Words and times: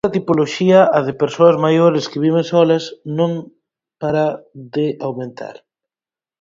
Esta 0.03 0.17
tipoloxía, 0.19 0.79
a 0.97 0.99
de 1.07 1.13
persoas 1.23 1.55
maiores 1.65 2.05
que 2.11 2.23
viven 2.25 2.45
solas, 2.51 2.83
non 3.17 3.31
para 4.01 4.25
de 4.75 4.87
aumentar. 5.07 5.55